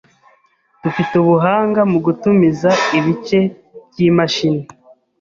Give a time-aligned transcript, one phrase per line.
[0.83, 3.39] Dufite ubuhanga mu gutumiza ibice
[3.89, 4.63] byimashini.